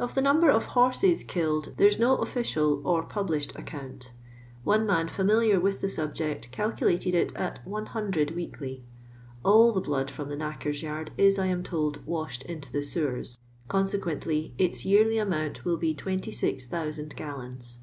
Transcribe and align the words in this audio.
Of 0.00 0.16
the 0.16 0.20
number 0.20 0.50
of 0.50 0.64
horses 0.74 1.22
killed 1.22 1.74
there 1.76 1.86
is 1.86 1.96
no 1.96 2.16
official 2.16 2.82
or 2.84 3.04
published 3.04 3.54
account 3.54 4.10
One 4.64 4.84
man 4.84 5.06
fieaniliar 5.06 5.62
with 5.62 5.80
the 5.80 5.88
subject 5.88 6.50
calcukted 6.50 7.14
it 7.14 7.32
at 7.36 7.64
100 7.64 8.32
weekly. 8.32 8.82
All 9.44 9.70
the 9.70 9.80
blood 9.80 10.10
from 10.10 10.28
the 10.28 10.34
knackers' 10.34 10.82
yards 10.82 11.12
is, 11.16 11.38
I 11.38 11.46
am 11.46 11.62
told, 11.62 12.04
washed 12.04 12.42
into 12.42 12.72
the 12.72 12.82
sewers; 12.82 13.38
consequently 13.68 14.54
its 14.58 14.84
yearly 14.84 15.18
amount 15.18 15.64
will 15.64 15.76
be 15.76 15.94
26,000 15.94 17.14
gallons. 17.14 17.78